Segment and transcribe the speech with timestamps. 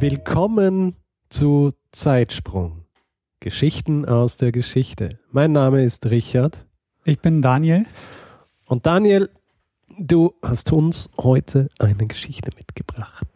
[0.00, 0.94] Willkommen
[1.28, 2.84] zu Zeitsprung.
[3.40, 5.18] Geschichten aus der Geschichte.
[5.32, 6.66] Mein Name ist Richard.
[7.02, 7.84] Ich bin Daniel.
[8.66, 9.28] Und Daniel,
[9.98, 13.26] du hast uns heute eine Geschichte mitgebracht.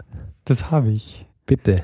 [0.44, 1.26] Das habe ich.
[1.46, 1.82] Bitte.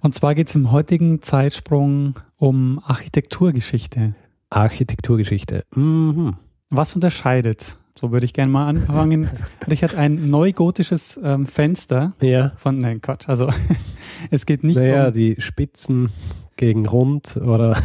[0.00, 4.16] Und zwar geht es im heutigen Zeitsprung um Architekturgeschichte.
[4.50, 5.62] Architekturgeschichte.
[5.72, 6.36] Mhm.
[6.68, 9.28] Was unterscheidet, so würde ich gerne mal anfangen,
[9.70, 12.52] Richard, ein neugotisches ähm, Fenster Ja.
[12.56, 13.48] von, nein, Quatsch, also
[14.30, 16.10] es geht nicht Naja, um, die Spitzen
[16.56, 17.76] gegen Rund oder.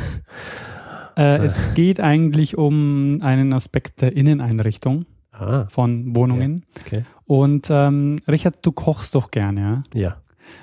[1.18, 6.66] äh, es geht eigentlich um einen Aspekt der Inneneinrichtung Ah, von Wohnungen.
[6.86, 7.04] okay.
[7.26, 10.00] Und ähm, Richard, du kochst doch gerne, ja?
[10.00, 10.18] Ja.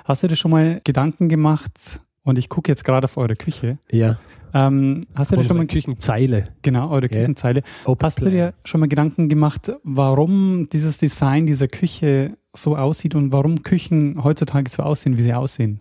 [0.05, 3.79] Hast du dir schon mal Gedanken gemacht, und ich gucke jetzt gerade auf eure Küche,
[3.91, 4.19] Ja.
[4.55, 6.49] Ähm, hast du dir schon mal, Küchenzeile.
[6.63, 7.09] genau, eure Ja.
[7.09, 12.77] Küchenzeile, Open hast du dir schon mal Gedanken gemacht, warum dieses Design dieser Küche so
[12.77, 15.81] aussieht und warum Küchen heutzutage so aussehen, wie sie aussehen?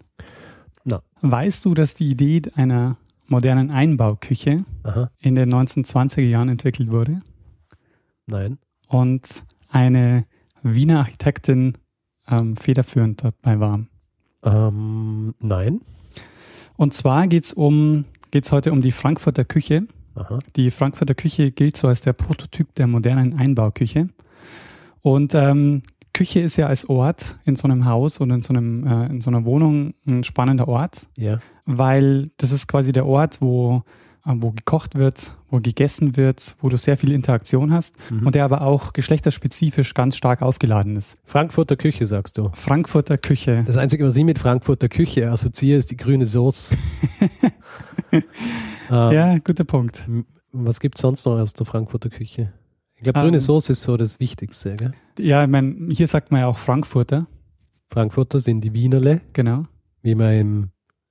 [0.83, 1.01] Na.
[1.21, 5.09] Weißt du, dass die Idee einer modernen Einbauküche Aha.
[5.19, 7.21] in den 1920er Jahren entwickelt wurde
[8.25, 8.57] Nein.
[8.87, 10.25] und eine
[10.63, 11.73] Wiener Architektin
[12.29, 13.85] ähm, federführend dabei war?
[14.43, 15.81] Ähm, nein.
[16.77, 19.87] Und zwar geht es um, geht's heute um die Frankfurter Küche.
[20.15, 20.39] Aha.
[20.55, 24.05] Die Frankfurter Küche gilt so als der Prototyp der modernen Einbauküche.
[25.01, 25.83] Und ähm,
[26.13, 29.21] Küche ist ja als Ort in so einem Haus oder in so, einem, äh, in
[29.21, 31.39] so einer Wohnung ein spannender Ort, Ja.
[31.65, 33.83] weil das ist quasi der Ort, wo,
[34.35, 38.25] wo gekocht wird, wo gegessen wird, wo du sehr viel Interaktion hast Mhm.
[38.27, 41.17] und der aber auch geschlechterspezifisch ganz stark aufgeladen ist.
[41.23, 42.49] Frankfurter Küche, sagst du.
[42.53, 43.63] Frankfurter Küche.
[43.65, 46.75] Das Einzige, was ich mit Frankfurter Küche assoziiere, ist die grüne Soße.
[48.11, 48.21] äh,
[48.89, 50.07] Ja, guter Punkt.
[50.51, 52.53] Was gibt es sonst noch aus der Frankfurter Küche?
[52.95, 53.25] Ich glaube, Ähm.
[53.25, 54.75] grüne Soße ist so das Wichtigste.
[54.75, 54.91] Gell?
[55.19, 57.27] Ja, ich meine, hier sagt man ja auch Frankfurter,
[57.89, 59.65] Frankfurter sind die Wienerle, genau.
[60.01, 60.69] wie man im,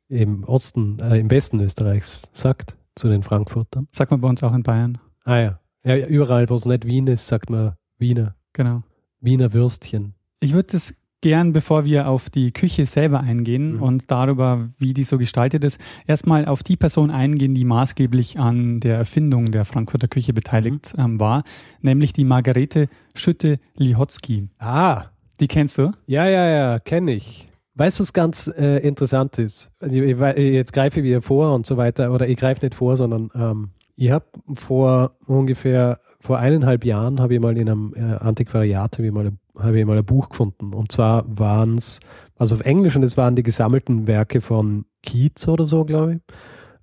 [0.08, 3.86] im Osten, äh, im Westen Österreichs sagt, zu den Frankfurtern.
[3.92, 4.98] Sagt man bei uns auch in Bayern.
[5.24, 5.60] Ah ja.
[5.84, 8.34] ja überall, wo es nicht Wien ist, sagt man Wiener.
[8.52, 8.82] Genau.
[9.20, 10.14] Wiener Würstchen.
[10.40, 13.82] Ich würde es gern, bevor wir auf die Küche selber eingehen Mhm.
[13.82, 18.80] und darüber, wie die so gestaltet ist, erstmal auf die Person eingehen, die maßgeblich an
[18.80, 21.42] der Erfindung der Frankfurter Küche beteiligt ähm, war,
[21.80, 24.48] nämlich die Margarete Schütte-Lihotzky.
[24.58, 25.06] Ah,
[25.40, 25.92] Die kennst du?
[26.06, 27.48] Ja, ja, ja, kenne ich.
[27.76, 29.70] Weißt du, was ganz äh, interessant ist?
[29.82, 32.96] Ich, ich, jetzt greife ich wieder vor und so weiter, oder ich greife nicht vor,
[32.96, 38.14] sondern ähm, ich habe vor ungefähr, vor eineinhalb Jahren habe ich mal in einem äh,
[38.14, 40.72] Antiquariat, habe ich, habe ich mal ein Buch gefunden.
[40.72, 42.00] Und zwar waren es,
[42.38, 46.20] also auf Englisch, und es waren die gesammelten Werke von Keats oder so, glaube ich.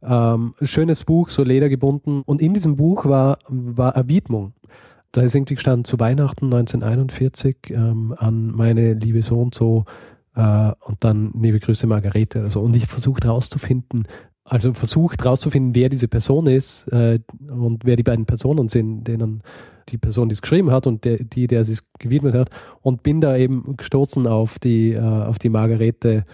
[0.03, 2.21] Ähm, schönes Buch, so ledergebunden.
[2.23, 4.53] Und in diesem Buch war, war eine Widmung.
[5.11, 9.85] Da ist irgendwie gestanden, zu Weihnachten 1941 ähm, an meine liebe so und so
[10.35, 12.59] und dann liebe Grüße Margarete oder so.
[12.61, 14.07] Und ich versuche rauszufinden,
[14.45, 19.41] also versucht rauszufinden, wer diese Person ist äh, und wer die beiden Personen sind, denen
[19.89, 22.49] die Person, die es geschrieben hat und der, die, der sie es gewidmet hat.
[22.81, 26.25] Und bin da eben gestoßen auf die, äh, auf die Margarete,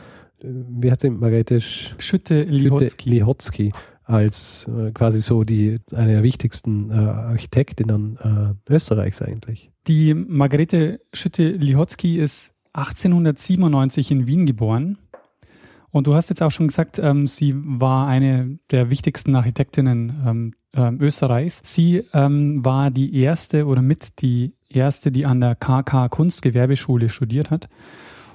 [0.42, 1.10] äh, wie heißt sie?
[1.10, 3.10] Margarete Sch Schütte-Lihotzky.
[3.10, 3.72] Lihotzky
[4.04, 8.18] als äh, quasi so die eine der wichtigsten äh, Architektinnen
[8.68, 9.72] äh, Österreichs eigentlich.
[9.88, 14.98] Die Margarete Schütte-Lihotzky ist 1897 in Wien geboren.
[15.92, 20.54] Und du hast jetzt auch schon gesagt, ähm, sie war eine der wichtigsten Architektinnen ähm,
[20.76, 21.62] ähm, Österreichs.
[21.64, 27.50] Sie ähm, war die erste oder mit die erste, die an der KK Kunstgewerbeschule studiert
[27.50, 27.70] hat.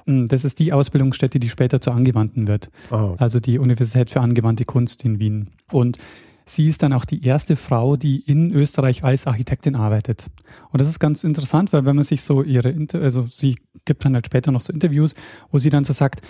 [0.05, 3.15] Mm, Das ist die Ausbildungsstätte, die später zur angewandten wird Oh.
[3.17, 5.51] also die Universität für angewandte Kunst in Wien.
[5.71, 5.97] Und
[6.45, 10.27] sie ist dann auch die erste Frau, die in Österreich als Architektin arbeitet.
[10.71, 14.05] Und das ist ganz interessant, weil wenn man sich so ihre, Inter also sie gibt
[14.05, 15.15] dann halt später noch so Interviews,
[15.51, 16.21] wo sie dann so sagt,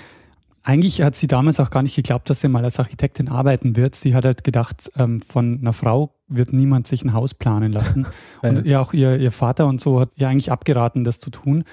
[0.63, 3.93] eigentlich hat sie damals auch gar nicht geglaubt, dass sie mal als Architektin arbeiten wird.
[3.93, 8.07] Sie hat halt gedacht, ähm, von einer Frau wird niemand sich ein Haus planen lassen.
[8.41, 11.65] Und ja, auch ihr, ihr Vater und so hat ihr eigentlich abgeraten, das zu tun.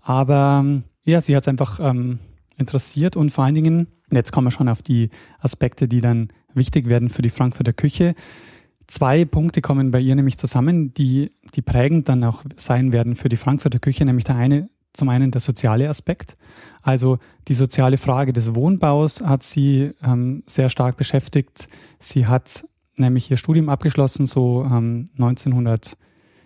[0.00, 2.20] Aber ähm, ja, sie hat es einfach ähm,
[2.62, 6.88] interessiert und vor allen Dingen, jetzt kommen wir schon auf die Aspekte, die dann wichtig
[6.88, 8.14] werden für die Frankfurter Küche.
[8.86, 13.28] Zwei Punkte kommen bei ihr nämlich zusammen, die, die prägend dann auch sein werden für
[13.28, 14.04] die Frankfurter Küche.
[14.04, 16.36] Nämlich der eine zum einen der soziale Aspekt.
[16.82, 17.18] Also
[17.48, 21.68] die soziale Frage des Wohnbaus hat sie ähm, sehr stark beschäftigt.
[21.98, 22.64] Sie hat
[22.96, 25.96] nämlich ihr Studium abgeschlossen, so ähm, 1900,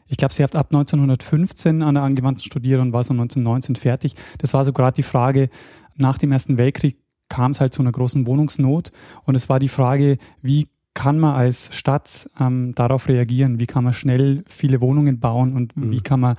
[0.08, 4.14] ich glaube, sie hat ab 1915 an der angewandten studiert und war so 1919 fertig.
[4.38, 5.48] Das war so gerade die Frage,
[5.96, 6.98] nach dem Ersten Weltkrieg
[7.28, 8.92] kam es halt zu einer großen Wohnungsnot
[9.24, 13.60] und es war die Frage, wie kann man als Stadt ähm, darauf reagieren?
[13.60, 15.90] Wie kann man schnell viele Wohnungen bauen und mhm.
[15.90, 16.36] wie kann man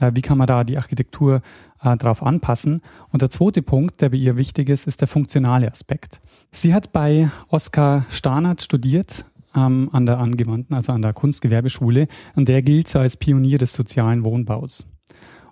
[0.00, 1.42] äh, wie kann man da die Architektur
[1.82, 2.80] äh, darauf anpassen?
[3.10, 6.20] Und der zweite Punkt, der bei ihr wichtig ist, ist der funktionale Aspekt.
[6.50, 9.24] Sie hat bei Oskar Starnert studiert
[9.54, 12.06] ähm, an der angewandten, also an der Kunstgewerbeschule,
[12.36, 14.86] und der gilt so als Pionier des sozialen Wohnbaus.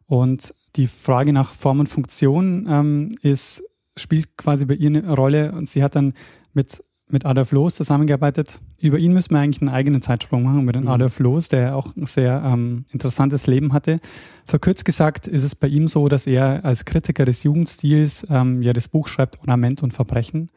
[0.06, 3.62] Und die Frage nach Form und Funktion ähm, ist,
[3.96, 6.14] spielt quasi bei ihr eine Rolle und sie hat dann
[6.52, 8.60] mit mit Adolf Loos zusammengearbeitet.
[8.80, 10.88] Über ihn müssen wir eigentlich einen eigenen Zeitsprung machen, mit mhm.
[10.88, 14.00] Adolf Loos, der auch ein sehr ähm, interessantes Leben hatte.
[14.44, 18.72] Verkürzt gesagt ist es bei ihm so, dass er als Kritiker des Jugendstils ähm, ja
[18.72, 20.50] das Buch schreibt Ornament und Verbrechen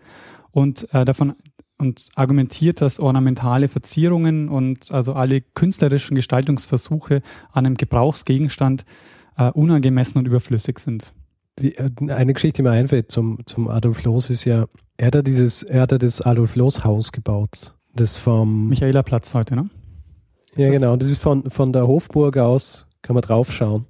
[0.52, 1.34] und äh, davon
[1.82, 8.86] und argumentiert, dass ornamentale Verzierungen und also alle künstlerischen Gestaltungsversuche an einem Gebrauchsgegenstand
[9.38, 11.14] äh, unangemessen und überflüssig sind.
[11.60, 14.66] Äh, eine Geschichte, die mir einfällt zum, zum Adolf Loos ist ja,
[14.98, 17.74] er hat ja dieses, er hat ja das Adolf Loos Haus gebaut.
[17.94, 19.70] Das vom Michaela Platz heute, ne?
[20.56, 20.96] Ja, das genau.
[20.96, 23.86] Das ist von, von der Hofburg aus, kann man draufschauen.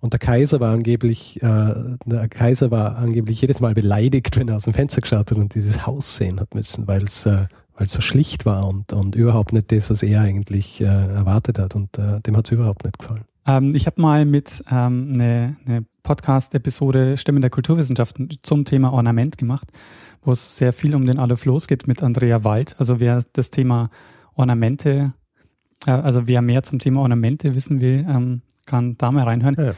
[0.00, 1.74] Und der Kaiser war angeblich, äh,
[2.06, 5.54] der Kaiser war angeblich jedes Mal beleidigt, wenn er aus dem Fenster geschaut hat und
[5.54, 9.14] dieses Haus sehen hat müssen, weil es äh, weil es so schlicht war und, und
[9.14, 11.74] überhaupt nicht das, was er eigentlich äh, erwartet hat.
[11.74, 13.24] Und äh, dem hat es überhaupt nicht gefallen.
[13.46, 19.38] Ähm, ich habe mal mit ähm, eine, eine Podcast-Episode Stimmen der Kulturwissenschaften zum Thema Ornament
[19.38, 19.68] gemacht
[20.22, 22.76] wo es sehr viel um den Adolf Loos geht mit Andrea Wald.
[22.78, 23.88] Also wer das Thema
[24.34, 25.14] Ornamente,
[25.86, 29.56] äh, also wer mehr zum Thema Ornamente wissen will, ähm, kann da mal reinhören.
[29.58, 29.72] Ja.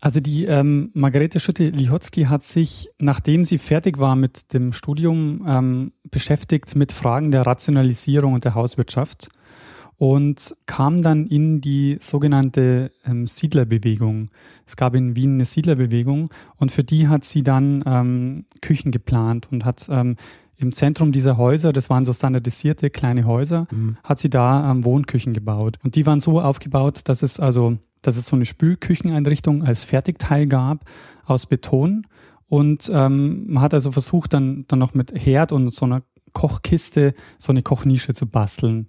[0.00, 5.92] Also die ähm, Margarete Schütte-Lihotzky hat sich, nachdem sie fertig war mit dem Studium, ähm,
[6.10, 9.28] beschäftigt mit Fragen der Rationalisierung und der Hauswirtschaft
[9.98, 14.30] und kam dann in die sogenannte ähm, Siedlerbewegung.
[14.66, 19.46] Es gab in Wien eine Siedlerbewegung und für die hat sie dann ähm, Küchen geplant
[19.52, 20.16] und hat ähm,
[20.56, 23.96] im Zentrum dieser Häuser, das waren so standardisierte kleine Häuser, mhm.
[24.02, 25.78] hat sie da ähm, Wohnküchen gebaut.
[25.84, 30.46] Und die waren so aufgebaut, dass es also, dass es so eine Spülkücheneinrichtung als Fertigteil
[30.46, 30.84] gab
[31.24, 32.06] aus Beton.
[32.48, 36.02] Und ähm, man hat also versucht, dann, dann noch mit Herd und so einer
[36.32, 38.86] Kochkiste so eine Kochnische zu basteln.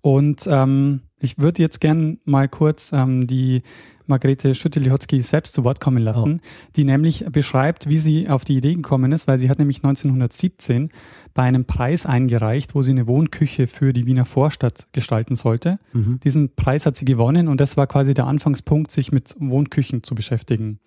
[0.00, 3.62] Und ähm, ich würde jetzt gern mal kurz ähm, die
[4.06, 6.48] Margarete Schütte-Lihotzky selbst zu Wort kommen lassen, oh.
[6.76, 10.90] die nämlich beschreibt, wie sie auf die Idee gekommen ist, weil sie hat nämlich 1917
[11.32, 15.78] bei einem Preis eingereicht, wo sie eine Wohnküche für die Wiener Vorstadt gestalten sollte.
[15.92, 16.20] Mhm.
[16.20, 20.14] Diesen Preis hat sie gewonnen und das war quasi der Anfangspunkt, sich mit Wohnküchen zu
[20.14, 20.80] beschäftigen.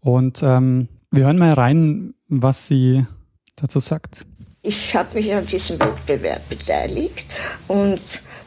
[0.00, 3.06] Und ähm, wir hören mal rein, was sie
[3.54, 4.26] dazu sagt.
[4.62, 7.26] Ich habe mich an diesem Wettbewerb beteiligt
[7.68, 8.00] und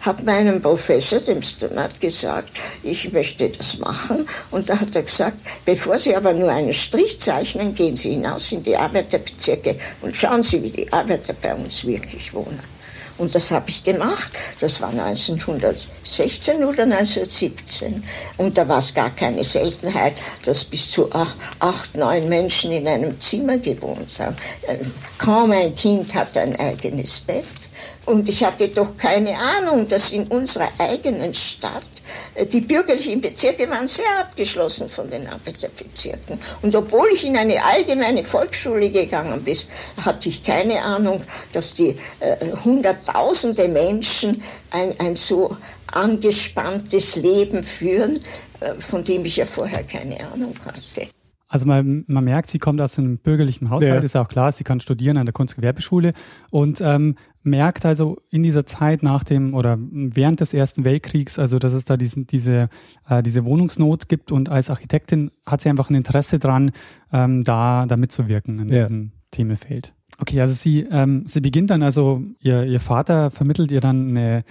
[0.05, 2.51] habe meinem Professor, dem Stonat, gesagt,
[2.83, 4.27] ich möchte das machen.
[4.51, 8.51] Und da hat er gesagt, bevor Sie aber nur einen Strich zeichnen, gehen Sie hinaus
[8.51, 12.59] in die Arbeiterbezirke und schauen Sie, wie die Arbeiter bei uns wirklich wohnen.
[13.17, 14.31] Und das habe ich gemacht.
[14.59, 18.03] Das war 1916 oder 1917.
[18.37, 22.87] Und da war es gar keine Seltenheit, dass bis zu acht, acht, neun Menschen in
[22.87, 24.35] einem Zimmer gewohnt haben.
[24.67, 24.77] Äh,
[25.17, 27.45] kaum ein Kind hat ein eigenes Bett.
[28.05, 31.87] Und ich hatte doch keine Ahnung, dass in unserer eigenen Stadt
[32.35, 36.39] äh, die bürgerlichen Bezirke waren sehr abgeschlossen von den Arbeiterbezirken.
[36.61, 39.57] Und obwohl ich in eine allgemeine Volksschule gegangen bin,
[40.03, 41.21] hatte ich keine Ahnung,
[41.51, 45.57] dass die äh, hunderttausende Menschen ein, ein so
[45.91, 48.19] angespanntes Leben führen,
[48.59, 51.07] äh, von dem ich ja vorher keine Ahnung hatte.
[51.55, 53.99] Also man, man merkt, sie kommt aus einem bürgerlichen Haushalt, ja.
[54.01, 56.11] ist auch klar, sie kann studieren an der Kunstgewerbeschule
[56.51, 61.57] und ähm, merkt also in dieser Zeit nach dem oder während des Ersten Weltkriegs, also
[61.57, 62.67] dass es da diesen, diese,
[63.07, 66.71] äh, diese Wohnungsnot gibt und als Architektin hat sie einfach ein Interesse dran,
[67.13, 68.81] ähm, da, da mitzuwirken in ja.
[68.81, 69.93] diesem Themenfeld.
[70.19, 74.43] Okay, also sie, ähm, sie beginnt dann also, ihr, ihr Vater vermittelt ihr dann eine,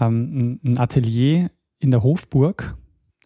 [0.00, 2.76] ähm, ein Atelier in der Hofburg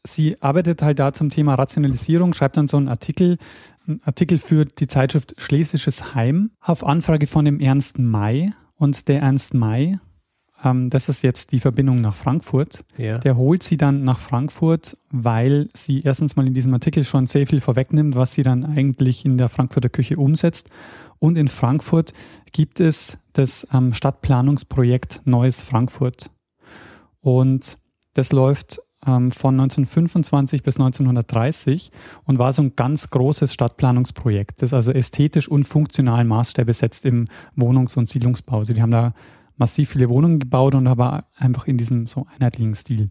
[0.06, 3.38] sie arbeitet halt da zum Thema Rationalisierung, schreibt dann so einen Artikel,
[3.86, 8.52] einen Artikel für die Zeitschrift Schlesisches Heim auf Anfrage von dem Ernst May.
[8.76, 9.98] Und der Ernst May,
[10.62, 13.18] ähm, das ist jetzt die Verbindung nach Frankfurt, ja.
[13.18, 17.46] der holt sie dann nach Frankfurt, weil sie erstens mal in diesem Artikel schon sehr
[17.46, 20.70] viel vorwegnimmt, was sie dann eigentlich in der Frankfurter Küche umsetzt.
[21.18, 22.12] Und in Frankfurt
[22.52, 26.30] gibt es das ähm, Stadtplanungsprojekt Neues Frankfurt.
[27.20, 27.78] Und
[28.12, 31.90] das läuft ähm, von 1925 bis 1930
[32.24, 37.26] und war so ein ganz großes Stadtplanungsprojekt, das also ästhetisch und funktional Maßstäbe setzt im
[37.56, 38.58] Wohnungs- und Siedlungsbau.
[38.58, 39.14] Also die haben da
[39.56, 43.10] massiv viele Wohnungen gebaut und aber einfach in diesem so einheitlichen Stil.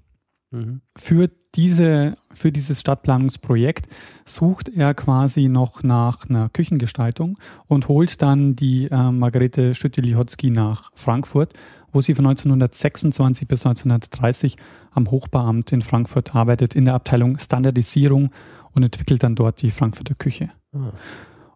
[0.54, 0.82] Mhm.
[0.96, 3.88] Für diese, für dieses Stadtplanungsprojekt
[4.26, 10.92] sucht er quasi noch nach einer Küchengestaltung und holt dann die äh, Margarete Schütte-Lihotzky nach
[10.96, 11.54] Frankfurt,
[11.92, 14.56] wo sie von 1926 bis 1930
[14.92, 18.32] am Hochbeamt in Frankfurt arbeitet, in der Abteilung Standardisierung
[18.72, 20.50] und entwickelt dann dort die Frankfurter Küche.
[20.74, 20.92] Ah.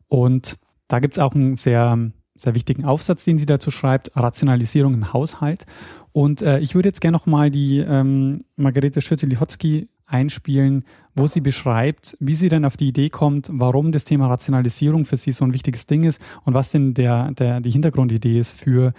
[0.08, 4.94] Und da gibt es auch einen sehr, sehr wichtigen Aufsatz, den sie dazu schreibt, Rationalisierung
[4.94, 5.66] im Haushalt.
[6.14, 12.16] Und äh, ich würde jetzt gerne nochmal die ähm, Margarete Schütte-Lihotzky einspielen, wo sie beschreibt,
[12.20, 15.54] wie sie denn auf die Idee kommt, warum das Thema Rationalisierung für sie so ein
[15.54, 18.94] wichtiges Ding ist und was denn der, der, die Hintergrundidee ist für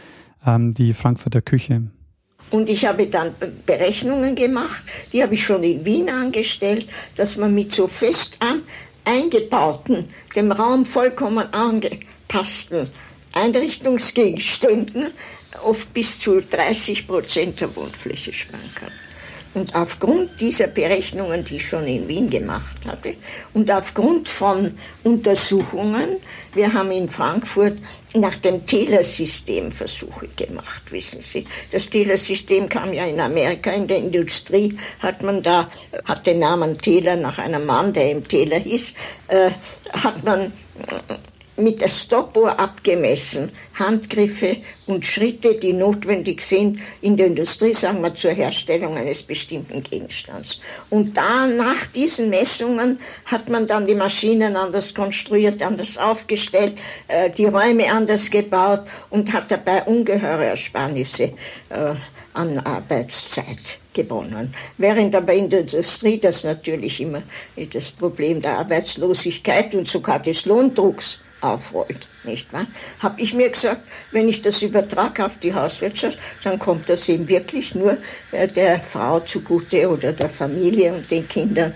[0.46, 1.82] ähm, die Frankfurter Küche.
[2.50, 3.32] Und ich habe dann
[3.66, 8.62] Berechnungen gemacht, die habe ich schon in Wien angestellt, dass man mit so fest an,
[9.04, 10.04] eingebauten,
[10.36, 12.88] dem Raum vollkommen angepassten
[13.34, 15.12] Einrichtungsgegenständen
[15.62, 18.92] oft bis zu 30 Prozent der Wohnfläche sparen kann.
[19.54, 23.16] Und aufgrund dieser Berechnungen, die ich schon in Wien gemacht habe,
[23.54, 24.72] und aufgrund von
[25.04, 26.18] Untersuchungen,
[26.54, 27.78] wir haben in Frankfurt
[28.14, 31.46] nach dem Taylor-System Versuche gemacht, wissen Sie.
[31.72, 35.68] Das Taylor-System kam ja in Amerika, in der Industrie hat man da,
[36.04, 38.92] hat den Namen Taylor nach einem Mann, der im Taylor hieß,
[39.28, 39.50] äh,
[39.92, 40.52] hat man
[41.58, 48.14] mit der Stoppuhr abgemessen, Handgriffe und Schritte, die notwendig sind in der Industrie, sagen wir,
[48.14, 50.58] zur Herstellung eines bestimmten Gegenstands.
[50.90, 56.74] Und da nach diesen Messungen hat man dann die Maschinen anders konstruiert, anders aufgestellt,
[57.08, 61.32] äh, die Räume anders gebaut und hat dabei ungeheure Ersparnisse
[61.70, 61.94] äh,
[62.34, 64.54] an Arbeitszeit gewonnen.
[64.76, 67.22] Während aber in der Industrie das natürlich immer
[67.72, 72.66] das Problem der Arbeitslosigkeit und sogar des Lohndrucks aufrollt, nicht wahr?
[73.00, 77.28] Habe ich mir gesagt, wenn ich das übertrage auf die Hauswirtschaft, dann kommt das eben
[77.28, 77.96] wirklich nur
[78.32, 81.72] äh, der Frau zugute oder der Familie und den Kindern.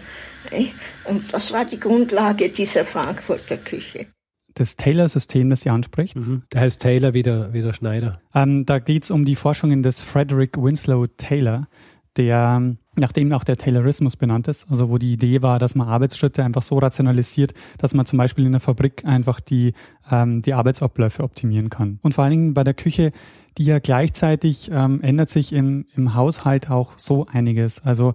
[1.04, 4.06] Und das war die Grundlage dieser Frankfurter Küche.
[4.54, 6.16] Das Taylor-System, das sie anspricht.
[6.16, 6.42] Mhm.
[6.52, 8.20] Der heißt Taylor wie der, wie der Schneider.
[8.34, 11.68] Ähm, da geht es um die Forschungen des Frederick Winslow Taylor,
[12.16, 16.44] der nachdem auch der Taylorismus benannt ist, also wo die Idee war, dass man Arbeitsschritte
[16.44, 19.72] einfach so rationalisiert, dass man zum Beispiel in der Fabrik einfach die,
[20.10, 21.98] ähm, die Arbeitsabläufe optimieren kann.
[22.02, 23.12] Und vor allen Dingen bei der Küche,
[23.56, 27.82] die ja gleichzeitig ähm, ändert sich im, im Haushalt auch so einiges.
[27.82, 28.14] Also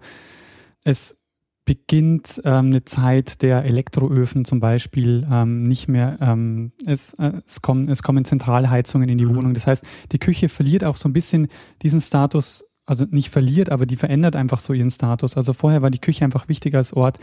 [0.84, 1.18] es
[1.66, 7.62] beginnt ähm, eine Zeit der Elektroöfen zum Beispiel ähm, nicht mehr, ähm, es, äh, es,
[7.62, 9.36] kommen, es kommen Zentralheizungen in die mhm.
[9.36, 9.54] Wohnung.
[9.54, 11.48] Das heißt, die Küche verliert auch so ein bisschen
[11.82, 15.38] diesen Status also nicht verliert, aber die verändert einfach so ihren Status.
[15.38, 17.20] Also vorher war die Küche einfach wichtig als Ort,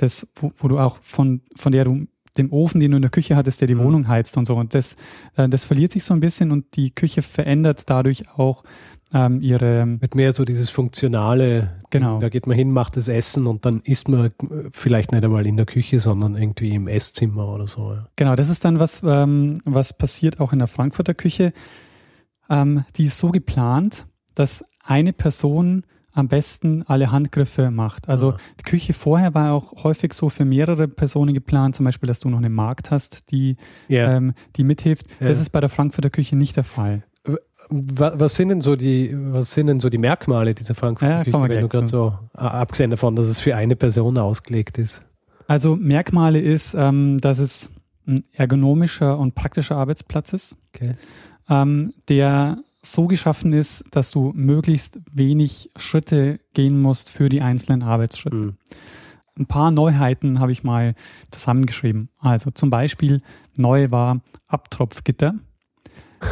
[0.00, 2.06] des, wo, wo du auch von, von der du
[2.38, 3.84] dem Ofen, den du in der Küche hattest, der die mhm.
[3.84, 4.54] Wohnung heizt und so.
[4.54, 4.96] Und das,
[5.36, 8.62] äh, das verliert sich so ein bisschen und die Küche verändert dadurch auch
[9.12, 9.86] ähm, ihre.
[9.86, 11.80] Mit mehr so dieses Funktionale.
[11.90, 12.20] Genau.
[12.20, 14.30] Da geht man hin, macht das Essen und dann isst man
[14.72, 17.92] vielleicht nicht einmal in der Küche, sondern irgendwie im Esszimmer oder so.
[17.92, 18.08] Ja.
[18.14, 21.52] Genau, das ist dann was, ähm, was passiert auch in der Frankfurter Küche.
[22.48, 28.08] Ähm, die ist so geplant, dass eine Person am besten alle Handgriffe macht.
[28.08, 28.36] Also ja.
[28.58, 32.28] die Küche vorher war auch häufig so für mehrere Personen geplant, zum Beispiel, dass du
[32.28, 33.56] noch eine Magd hast, die,
[33.88, 34.16] yeah.
[34.16, 35.06] ähm, die mithilft.
[35.20, 35.30] Yeah.
[35.30, 37.04] Das ist bei der Frankfurter Küche nicht der Fall.
[37.70, 41.40] Was sind denn so die, was sind denn so die Merkmale dieser Frankfurter ja, Küche,
[41.40, 45.02] wenn du gerade so, abgesehen davon, dass es für eine Person ausgelegt ist?
[45.46, 47.70] Also Merkmale ist, ähm, dass es
[48.06, 50.92] ein ergonomischer und praktischer Arbeitsplatz ist, okay.
[51.50, 52.58] ähm, der
[52.92, 58.36] so geschaffen ist, dass du möglichst wenig Schritte gehen musst für die einzelnen Arbeitsschritte.
[58.36, 58.56] Mhm.
[59.38, 60.94] Ein paar Neuheiten habe ich mal
[61.30, 62.08] zusammengeschrieben.
[62.18, 63.22] Also zum Beispiel
[63.56, 65.34] neu war Abtropfgitter,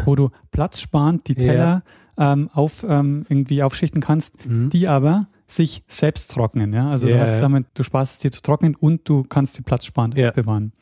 [0.04, 1.82] wo du platzsparend die Teller
[2.18, 2.32] ja.
[2.32, 4.70] ähm, auf, ähm, irgendwie aufschichten kannst, mhm.
[4.70, 6.72] die aber sich selbst trocknen.
[6.72, 6.90] Ja?
[6.90, 7.16] Also yeah.
[7.16, 10.32] du, hast damit, du sparst es dir zu trocknen und du kannst sie platzsparend yeah.
[10.32, 10.72] bewahren.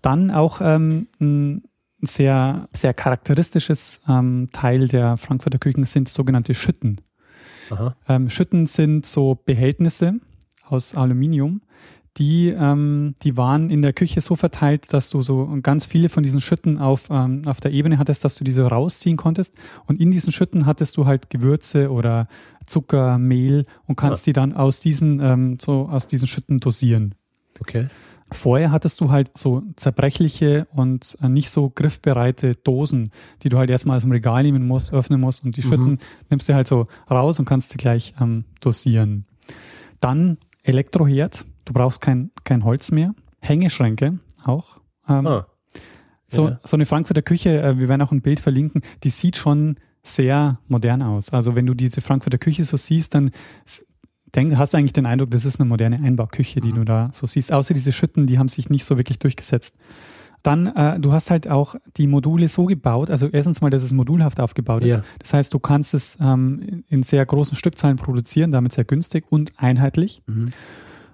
[0.00, 1.64] Dann auch ähm, ein
[2.02, 7.00] sehr, sehr charakteristisches ähm, Teil der Frankfurter Küchen sind sogenannte Schütten.
[8.08, 10.14] Ähm, Schütten sind so Behältnisse
[10.68, 11.62] aus Aluminium,
[12.18, 16.22] die, ähm, die waren in der Küche so verteilt, dass du so ganz viele von
[16.22, 19.54] diesen Schütten auf, ähm, auf der Ebene hattest, dass du diese rausziehen konntest.
[19.86, 22.28] Und in diesen Schütten hattest du halt Gewürze oder
[22.66, 24.30] Zucker, Mehl und kannst ja.
[24.30, 27.14] die dann aus diesen, ähm, so aus diesen Schütten dosieren.
[27.60, 27.86] Okay.
[28.32, 33.10] Vorher hattest du halt so zerbrechliche und äh, nicht so griffbereite Dosen,
[33.42, 35.70] die du halt erstmal aus dem Regal nehmen musst, öffnen musst und die mhm.
[35.70, 35.98] Schütten
[36.30, 39.26] nimmst du halt so raus und kannst sie gleich ähm, dosieren.
[40.00, 43.14] Dann Elektroherd, du brauchst kein, kein Holz mehr.
[43.40, 44.80] Hängeschränke auch.
[45.08, 45.46] Ähm, Ah.
[46.28, 46.60] so, Ja.
[46.64, 50.58] so eine Frankfurter Küche, äh, wir werden auch ein Bild verlinken, die sieht schon sehr
[50.68, 51.30] modern aus.
[51.30, 53.30] Also wenn du diese Frankfurter Küche so siehst, dann
[54.34, 57.26] denk, hast du eigentlich den Eindruck, das ist eine moderne Einbauküche, die du da so
[57.26, 57.52] siehst.
[57.52, 59.74] Außer diese Schütten, die haben sich nicht so wirklich durchgesetzt.
[60.42, 63.92] Dann, äh, du hast halt auch die Module so gebaut, also erstens mal, dass es
[63.92, 64.88] modulhaft aufgebaut ist.
[64.88, 65.02] Ja.
[65.20, 69.24] Das heißt, du kannst es ähm, in- in sehr großen Stückzahlen produzieren, damit sehr günstig
[69.30, 70.22] und einheitlich.
[70.26, 70.50] Mhm.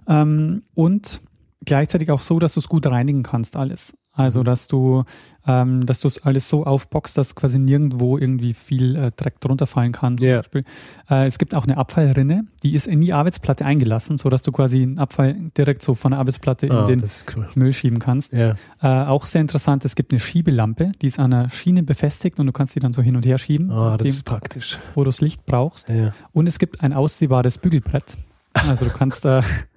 [0.08, 1.20] Ähm, und
[1.64, 3.94] gleichzeitig auch so, dass du es gut reinigen kannst, alles.
[4.12, 5.04] Also, dass du,
[5.46, 9.68] ähm, dass du es alles so aufboxst, dass quasi nirgendwo irgendwie viel äh, Dreck drunter
[9.68, 10.18] fallen kann.
[10.18, 10.38] Zum Ja.
[10.38, 10.64] Beispiel.
[11.08, 14.50] Äh, es gibt auch eine Abfallrinne, die ist in die Arbeitsplatte eingelassen, so dass du
[14.50, 17.48] quasi einen Abfall direkt so von der Arbeitsplatte Ah, in den das ist cool.
[17.54, 18.32] Müll schieben kannst.
[18.32, 18.56] Ja.
[18.82, 22.46] Äh, auch sehr interessant, es gibt eine Schiebelampe, die ist an einer Schiene befestigt und
[22.46, 24.78] du kannst die dann so hin und her schieben, Ah, das nachdem, ist praktisch.
[24.96, 25.90] wo du das Licht brauchst.
[25.90, 26.12] Ja.
[26.32, 28.16] Und es gibt ein ausziehbares Bügelbrett.
[28.52, 29.42] Also du kannst äh,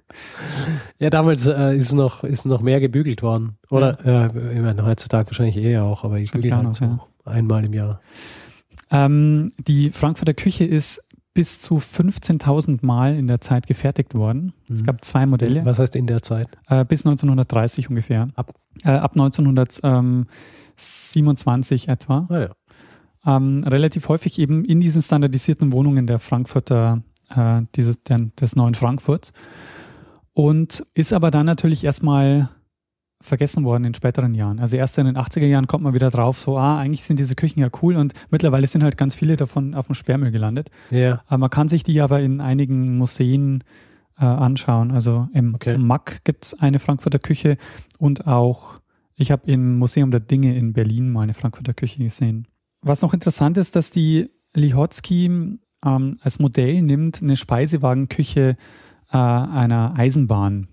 [0.98, 3.56] Ja, damals äh, ist noch ist noch mehr gebügelt worden.
[3.70, 7.00] Oder äh, ich meine, heutzutage wahrscheinlich eh auch, aber ich Schon bügel halt noch, so
[7.24, 8.00] einmal im Jahr.
[8.90, 11.00] Ähm, die Frankfurter Küche ist
[11.34, 14.52] bis zu 15.000 Mal in der Zeit gefertigt worden.
[14.70, 14.86] Es Mhm.
[14.86, 16.46] gab zwei Modelle, Was heißt in der Zeit?
[16.68, 18.28] äh, bis 1930 ungefähr.
[18.34, 18.52] Ab?
[18.84, 19.12] Äh, ab
[20.76, 22.26] 1927 etwa.
[22.28, 22.50] Ah, ja.
[23.24, 27.02] Ähm, relativ häufig eben in diesen standardisierten Wohnungen der Frankfurter,
[27.34, 29.32] äh, dieses, der, des neuen Frankfurts.
[30.34, 32.48] Und ist aber dann natürlich erstmal
[33.20, 34.58] vergessen worden in späteren Jahren.
[34.58, 37.34] Also erst in den 80er Jahren kommt man wieder drauf, so, ah, eigentlich sind diese
[37.34, 40.70] Küchen ja cool und mittlerweile sind halt ganz viele davon auf dem Sperrmüll gelandet.
[40.90, 41.22] Ja.
[41.26, 43.62] Aber man kann sich die aber in einigen Museen
[44.18, 44.90] äh, anschauen.
[44.90, 45.78] Also im Okay.
[45.78, 47.56] MAC gibt es eine Frankfurter Küche
[47.98, 48.80] und auch,
[49.14, 52.48] ich habe im Museum der Dinge in Berlin mal eine Frankfurter Küche gesehen.
[52.80, 55.26] Was noch interessant ist, dass die Lihotzky
[55.84, 58.56] ähm, als Modell nimmt eine Speisewagenküche
[59.12, 60.68] äh, einer Eisenbahn.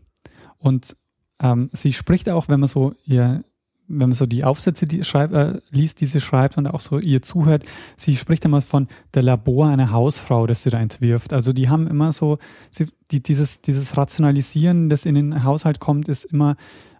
[0.58, 0.96] Und
[1.42, 3.44] ähm, sie spricht auch, wenn man so ihr,
[3.88, 7.00] wenn man so die Aufsätze die schreibt, äh, liest, die sie schreibt und auch so
[7.00, 7.64] ihr zuhört,
[7.98, 11.34] sie spricht immer von der Labor einer Hausfrau, das sie da entwirft.
[11.34, 12.38] Also die haben immer so,
[12.72, 16.56] sie, die, dieses, dieses Rationalisieren, das in den Haushalt kommt, ist immer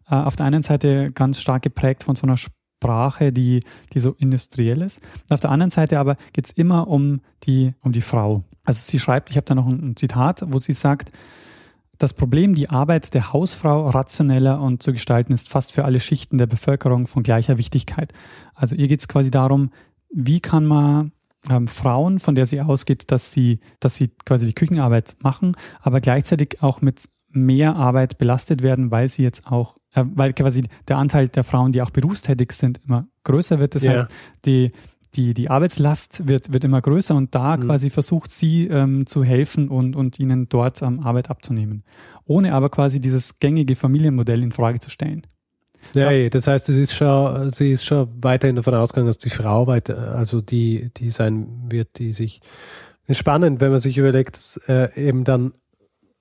[0.10, 2.38] äh, auf der einen Seite ganz stark geprägt von so einer
[2.80, 3.60] Sprache, die,
[3.94, 5.02] die so industriell ist.
[5.24, 8.44] Und auf der anderen Seite aber geht es immer um die, um die Frau.
[8.64, 11.12] Also sie schreibt, ich habe da noch ein, ein Zitat, wo sie sagt,
[11.98, 16.38] das Problem, die Arbeit der Hausfrau rationeller und zu gestalten, ist fast für alle Schichten
[16.38, 18.14] der Bevölkerung von gleicher Wichtigkeit.
[18.56, 19.72] Also ihr geht es quasi darum,
[20.10, 21.12] wie kann man
[21.50, 26.00] ähm, Frauen, von der sie ausgeht, dass sie, dass sie quasi die Küchenarbeit machen, aber
[26.00, 31.28] gleichzeitig auch mit mehr Arbeit belastet werden, weil sie jetzt auch, weil quasi der Anteil
[31.30, 33.76] der Frauen, die auch berufstätig sind, immer größer wird.
[33.76, 33.92] Das Ja.
[33.94, 34.08] heißt,
[34.46, 34.72] die,
[35.16, 37.62] die, die Arbeitslast wird, wird immer größer und da Mhm.
[37.62, 41.84] quasi versucht sie ähm, zu helfen und, und ihnen dort ähm, Arbeit abzunehmen.
[42.26, 45.26] Ohne aber quasi dieses gängige Familienmodell in Frage zu stellen.
[45.96, 49.30] Ja, eh, das heißt, es ist schon, sie ist schon weiterhin davon ausgegangen, dass die
[49.32, 52.42] Frau weiter, also die, die sein wird, die sich.
[53.10, 55.54] Spannend, wenn man sich überlegt, dass äh, eben dann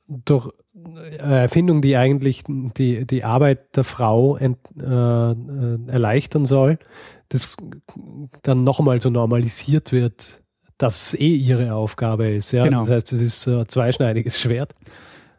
[0.08, 0.50] durch
[1.18, 6.78] äh, Erfindung, die eigentlich die, die Arbeit der Frau ent, äh, äh, erleichtern soll,
[7.28, 7.56] das
[8.42, 10.40] dann nochmal so normalisiert wird,
[10.78, 12.52] dass es eh ihre Aufgabe ist.
[12.52, 12.64] Ja?
[12.64, 12.80] Genau.
[12.80, 14.74] Das heißt, es ist so ein zweischneidiges Schwert.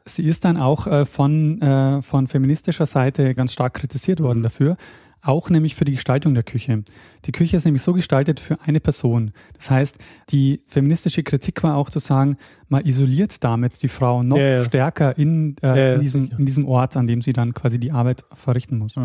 [0.06, 4.78] Sie ist dann auch äh, von, äh, von feministischer Seite ganz stark kritisiert worden dafür,
[5.22, 6.84] auch nämlich für die Gestaltung der Küche.
[7.26, 9.32] Die Küche ist nämlich so gestaltet für eine Person.
[9.56, 9.98] Das heißt,
[10.30, 12.38] die feministische Kritik war auch zu sagen,
[12.70, 14.64] man isoliert damit die Frau noch Ja, ja.
[14.64, 17.92] stärker in, äh, Ja, in, diesem, in diesem Ort, an dem sie dann quasi die
[17.92, 18.96] Arbeit verrichten muss.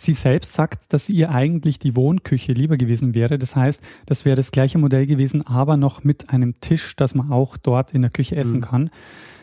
[0.00, 3.36] Sie selbst sagt, dass ihr eigentlich die Wohnküche lieber gewesen wäre.
[3.36, 7.32] Das heißt, das wäre das gleiche Modell gewesen, aber noch mit einem Tisch, dass man
[7.32, 8.60] auch dort in der Küche essen Mhm.
[8.60, 8.90] kann.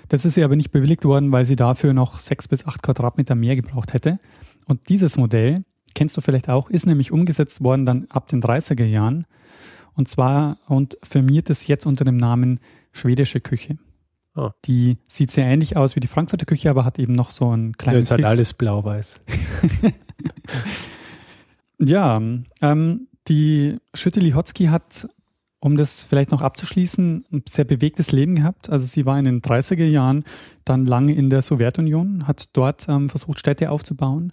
[0.08, 3.36] Das ist ihr aber nicht bewilligt worden, weil sie dafür noch sechs bis acht Quadratmeter
[3.36, 4.18] mehr gebraucht hätte.
[4.66, 8.86] Und dieses Modell, kennst du vielleicht auch, ist nämlich umgesetzt worden dann ab den 30er
[8.86, 9.26] Jahren.
[9.94, 12.60] Und zwar und firmiert es jetzt unter dem Namen
[12.92, 13.78] schwedische Küche.
[14.36, 14.52] Ah.
[14.66, 17.70] Die sieht sehr ähnlich aus wie die Frankfurter Küche, aber hat eben noch so einen
[17.70, 19.22] Ja, kleinen ist halt alles blau-weiß.
[21.80, 22.22] Ja,
[22.62, 25.10] ähm, die Schütte Lihotzky hat,
[25.60, 28.70] um das vielleicht noch abzuschließen, ein sehr bewegtes Leben gehabt.
[28.70, 30.24] Also sie war in den 30er Jahren
[30.64, 34.32] dann lange in der Sowjetunion, hat dort ähm, versucht, Städte aufzubauen,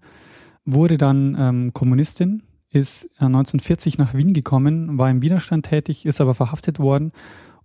[0.65, 6.21] wurde dann ähm, Kommunistin, ist äh, 1940 nach Wien gekommen, war im Widerstand tätig, ist
[6.21, 7.13] aber verhaftet worden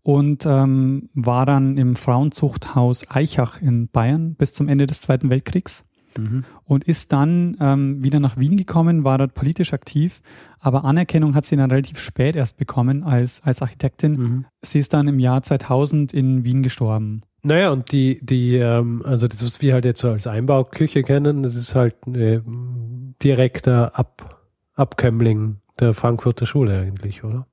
[0.03, 5.83] und ähm, war dann im Frauenzuchthaus Eichach in Bayern bis zum Ende des Zweiten Weltkriegs.
[6.17, 6.43] mhm.
[6.65, 10.21] und ist dann ähm, wieder nach Wien gekommen, war dort politisch aktiv,
[10.59, 14.11] aber Anerkennung hat sie dann relativ spät erst bekommen als, als Architektin.
[14.13, 14.45] Mhm.
[14.61, 17.21] Sie ist dann im Jahr 2000 in Wien gestorben.
[17.43, 21.43] Naja, und die, die, ähm, also das, was wir halt jetzt so als Einbauküche kennen,
[21.43, 24.33] das ist halt ein direkter Ab
[24.75, 27.47] Abkömmling der Frankfurter Schule eigentlich, oder?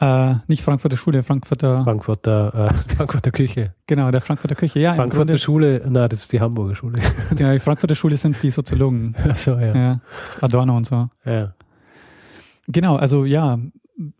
[0.00, 1.84] Äh, nicht Frankfurter Schule, Frankfurter.
[1.84, 3.74] Frankfurter, äh, Frankfurter Küche.
[3.86, 4.94] Genau, der Frankfurter Küche, ja.
[4.94, 7.00] Frankfurter Schule, na, das ist die Hamburger Schule.
[7.36, 9.14] genau, die Frankfurter Schule sind die Soziologen.
[9.28, 9.74] Ach so, ja.
[9.74, 10.00] ja.
[10.40, 11.08] Adorno und so.
[11.24, 11.54] Ja.
[12.66, 13.58] Genau, also ja,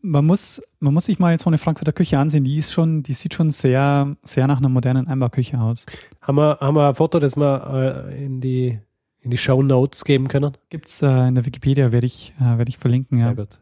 [0.01, 2.45] man muss, man muss sich mal jetzt so eine Frankfurter Küche ansehen.
[2.45, 5.87] Die ist schon, die sieht schon sehr, sehr nach einer modernen Einbauküche aus.
[6.21, 8.79] Haben wir, haben wir ein Foto, das wir äh, in die,
[9.21, 10.53] in die Show Notes geben können?
[10.71, 13.19] Gibt's äh, in der Wikipedia, werde ich, äh, werde ich verlinken.
[13.19, 13.35] Sehr ja.
[13.35, 13.59] gut.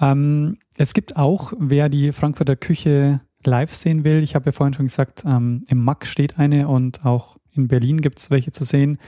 [0.00, 4.74] Ähm, es gibt auch, wer die Frankfurter Küche live sehen will, ich habe ja vorhin
[4.74, 8.64] schon gesagt, ähm, im MAC steht eine und auch in Berlin gibt es welche zu
[8.64, 8.98] sehen.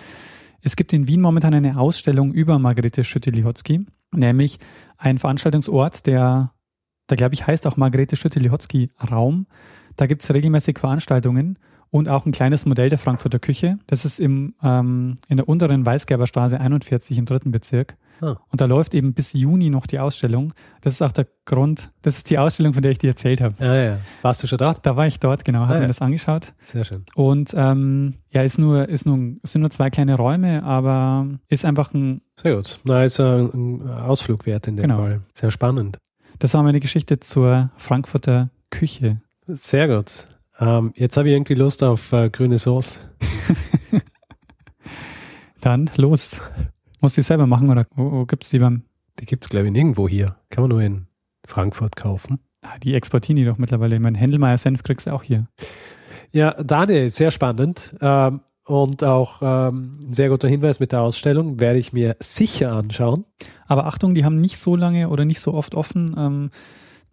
[0.64, 4.60] Es gibt in Wien momentan eine Ausstellung über Margarete Schütte-Lihotzky, nämlich
[4.96, 6.52] ein Veranstaltungsort, der,
[7.10, 9.46] der glaube ich heißt auch Margarete Schütte-Lihotzky Raum.
[9.96, 11.58] Da gibt es regelmäßig Veranstaltungen
[11.92, 13.78] und auch ein kleines Modell der Frankfurter Küche.
[13.86, 17.96] Das ist im, ähm, in der unteren Weißgerberstraße 41 im dritten Bezirk.
[18.22, 18.36] Ah.
[18.50, 20.54] Und da läuft eben bis Juni noch die Ausstellung.
[20.80, 23.54] Das ist auch der Grund, das ist die Ausstellung, von der ich dir erzählt habe.
[23.62, 23.98] Ja, ja.
[24.22, 24.74] Warst du schon da?
[24.80, 25.86] Da war ich dort, genau, habe Ah, mir ja.
[25.88, 26.54] das angeschaut.
[26.62, 27.04] Sehr schön.
[27.14, 31.64] Und ähm, ja, ist nur, ist nur, es sind nur zwei kleine Räume, aber ist
[31.66, 32.80] einfach ein, Sehr gut.
[32.84, 33.50] Na, ist ein,
[33.82, 34.96] ein Ausflug wert in dem Genau.
[34.98, 35.20] Fall.
[35.34, 35.98] Sehr spannend.
[36.38, 39.20] das war meine Geschichte zur Frankfurter Küche.
[39.46, 40.28] Sehr gut.
[40.58, 43.00] Ähm, jetzt habe ich irgendwie Lust auf äh, grüne Sauce.
[45.60, 46.40] Dann los.
[47.00, 48.82] Musst du die selber machen oder wo, wo gibt's die beim?
[49.18, 50.36] Die gibt es, glaube ich, nirgendwo hier.
[50.50, 51.06] Kann man nur in
[51.46, 52.40] Frankfurt kaufen.
[52.62, 53.96] Ah, Die exportieren die doch mittlerweile.
[53.96, 55.46] Ich meine, Händelmeier Senf kriegst du auch hier.
[56.30, 57.94] Ja, Daniel, sehr spannend.
[58.00, 61.58] Ähm, und auch ähm, ein sehr guter Hinweis mit der Ausstellung.
[61.60, 63.24] Werde ich mir sicher anschauen.
[63.66, 66.14] Aber Achtung, die haben nicht so lange oder nicht so oft offen.
[66.16, 66.50] Ähm,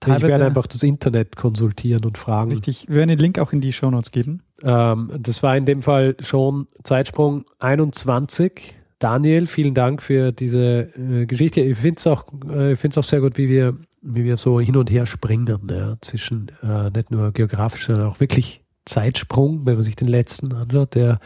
[0.06, 2.52] Ich werde einfach das Internet konsultieren und fragen.
[2.52, 4.44] Richtig, wir werden den Link auch in die Shownotes geben.
[4.64, 8.76] Ähm, das war in dem Fall schon Zeitsprung 21.
[9.00, 11.62] Daniel, vielen Dank für diese äh, Geschichte.
[11.62, 14.76] Ich finde es auch, äh, ich auch sehr gut, wie wir, wie wir so hin
[14.76, 19.84] und her springen ja, zwischen äh, nicht nur geografisch, sondern auch wirklich Zeitsprung, wenn man
[19.84, 21.20] sich den letzten anschaut, der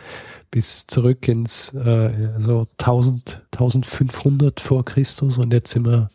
[0.51, 6.09] bis zurück ins äh, so 1000, 1500 vor Christus und jetzt sind wir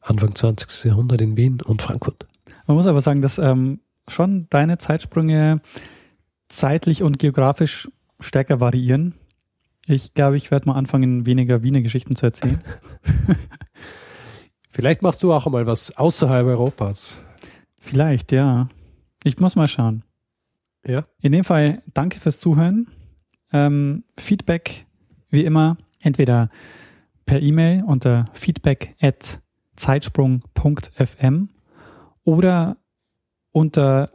[0.00, 0.84] Anfang 20.
[0.84, 2.26] Jahrhundert in Wien und Frankfurt.
[2.66, 5.60] Man muss aber sagen, dass ähm, schon deine Zeitsprünge
[6.48, 9.14] zeitlich und geografisch stärker variieren.
[9.86, 12.60] Ich glaube, ich werde mal anfangen, weniger Wiener Geschichten zu erzählen.
[14.70, 17.20] Vielleicht machst du auch mal was außerhalb Europas.
[17.78, 18.68] Vielleicht, ja.
[19.24, 20.04] Ich muss mal schauen.
[20.86, 21.06] Ja.
[21.20, 22.88] In dem Fall danke fürs Zuhören.
[23.52, 24.86] Ähm, Feedback
[25.28, 26.50] wie immer entweder
[27.26, 29.40] per E-Mail unter feedback at
[29.80, 31.48] zeitsprung.fm
[32.24, 32.76] oder
[33.52, 34.06] unter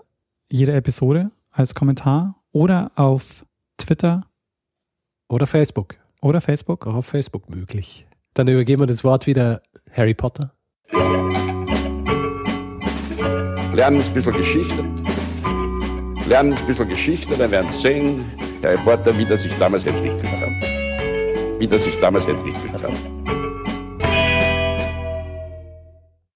[0.50, 3.46] jeder Episode als Kommentar oder auf
[3.78, 4.26] Twitter
[5.28, 5.96] Oder Facebook.
[6.22, 6.88] oder Facebook.
[6.88, 8.06] Auch auf Facebook möglich.
[8.36, 10.54] Dann übergeben wir das Wort wieder Harry Potter.
[13.74, 14.84] Lernen ein bisschen Geschichte.
[16.28, 18.26] Lernen ein bisschen Geschichte, dann werden Sie sehen,
[18.62, 21.60] der Reporter, wie das sich damals entwickelt hat.
[21.60, 23.45] Wie das sich damals entwickelt hat.